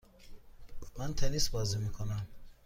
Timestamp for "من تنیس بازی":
0.97-1.77